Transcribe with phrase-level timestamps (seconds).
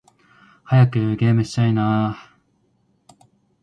[0.65, 2.17] 早くゲームしたいな〜〜〜